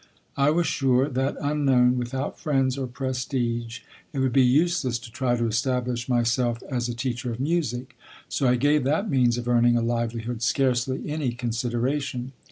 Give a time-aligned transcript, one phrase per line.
[0.35, 3.81] I was sure that unknown, without friends or prestige,
[4.13, 7.95] it would be useless to try to establish myself as a teacher of music;
[8.27, 12.31] so I gave that means of earning a livelihood scarcely any consideration.